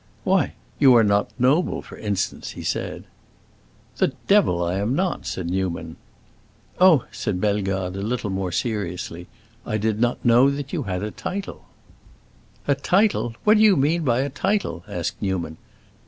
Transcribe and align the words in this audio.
"Why, 0.23 0.53
you 0.79 0.95
are 0.95 1.03
not 1.03 1.29
noble, 1.37 1.83
for 1.83 1.95
instance," 1.95 2.53
he 2.57 2.63
said. 2.63 3.03
"The 3.97 4.13
devil 4.27 4.63
I 4.65 4.79
am 4.79 4.95
not!" 4.95 5.19
exclaimed 5.19 5.51
Newman. 5.51 5.95
"Oh," 6.79 7.05
said 7.11 7.39
Bellegarde 7.39 7.99
a 7.99 8.01
little 8.01 8.31
more 8.31 8.51
seriously, 8.51 9.27
"I 9.63 9.77
did 9.77 9.99
not 9.99 10.25
know 10.25 10.47
you 10.47 10.81
had 10.87 11.03
a 11.03 11.11
title." 11.11 11.65
"A 12.67 12.73
title? 12.73 13.35
What 13.43 13.57
do 13.57 13.63
you 13.63 13.75
mean 13.77 14.01
by 14.03 14.21
a 14.21 14.29
title?" 14.29 14.83
asked 14.87 15.21
Newman. 15.21 15.57